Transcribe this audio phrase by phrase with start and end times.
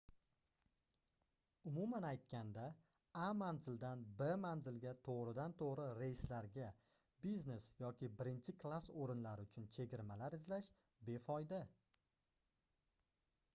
[1.71, 2.61] umuman aytganda
[3.23, 6.69] a manzildan b manzilga togʻridan-toʻgʻri reyslarga
[7.27, 10.71] biznes yoki birinchi klass oʻrinlari uchun chegirmalar izlash
[11.11, 11.61] befoyda